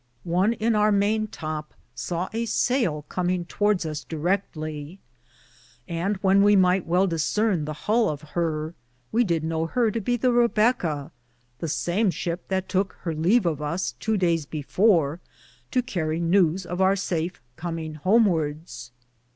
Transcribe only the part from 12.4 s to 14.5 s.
that touke her leve of us tow dayes